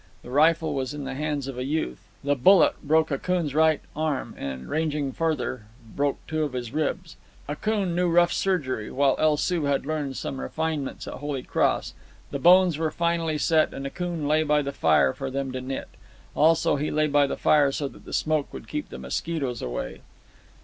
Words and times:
The 0.23 0.31
rifle 0.31 0.73
was 0.73 0.95
in 0.95 1.03
the 1.03 1.13
hands 1.13 1.47
of 1.47 1.59
a 1.59 1.63
youth. 1.63 2.07
The 2.23 2.33
bullet 2.33 2.73
broke 2.81 3.11
Akoon's 3.11 3.53
right 3.53 3.81
arm 3.95 4.33
and, 4.35 4.67
ranging 4.67 5.11
farther, 5.11 5.67
broke 5.95 6.17
two 6.25 6.41
of 6.43 6.53
his 6.53 6.73
ribs. 6.73 7.17
Akoon 7.47 7.93
knew 7.93 8.09
rough 8.09 8.33
surgery, 8.33 8.89
while 8.89 9.15
El 9.19 9.37
Soo 9.37 9.65
had 9.65 9.85
learned 9.85 10.17
some 10.17 10.41
refinements 10.41 11.07
at 11.07 11.13
Holy 11.13 11.43
Cross. 11.43 11.93
The 12.31 12.39
bones 12.39 12.79
were 12.79 12.89
finally 12.89 13.37
set, 13.37 13.75
and 13.75 13.85
Akoon 13.85 14.27
lay 14.27 14.41
by 14.41 14.63
the 14.63 14.73
fire 14.73 15.13
for 15.13 15.29
them 15.29 15.51
to 15.51 15.61
knit. 15.61 15.89
Also, 16.33 16.77
he 16.77 16.89
lay 16.89 17.05
by 17.05 17.27
the 17.27 17.37
fire 17.37 17.71
so 17.71 17.87
that 17.87 18.03
the 18.03 18.11
smoke 18.11 18.51
would 18.51 18.67
keep 18.67 18.89
the 18.89 18.97
mosquitoes 18.97 19.61
away. 19.61 20.01